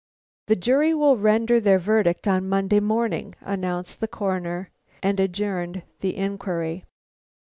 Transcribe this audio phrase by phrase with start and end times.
[0.47, 4.71] "The jury will render their verdict on Monday morning," announced the Coroner,
[5.03, 6.85] and adjourned the inquiry.